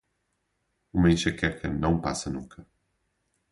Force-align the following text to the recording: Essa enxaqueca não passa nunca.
Essa 0.95 1.09
enxaqueca 1.11 1.69
não 1.69 2.01
passa 2.01 2.27
nunca. 2.31 2.65